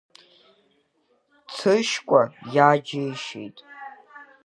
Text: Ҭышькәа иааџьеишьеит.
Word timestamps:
Ҭышькәа 1.55 2.21
иааџьеишьеит. 2.55 3.57